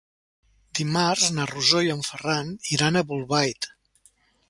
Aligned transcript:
Dimarts 0.79 1.27
na 1.35 1.45
Rosó 1.53 1.83
i 1.89 1.93
en 1.99 2.03
Ferran 2.09 2.53
iran 2.79 2.99
a 3.03 3.07
Bolbait. 3.15 3.73